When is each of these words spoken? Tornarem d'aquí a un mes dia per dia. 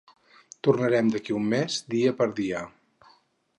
Tornarem 0.67 1.11
d'aquí 1.17 1.35
a 1.35 1.37
un 1.41 1.45
mes 1.53 1.77
dia 1.97 2.17
per 2.23 2.29
dia. 2.43 2.65